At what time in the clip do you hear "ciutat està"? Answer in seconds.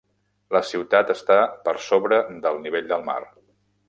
0.69-1.37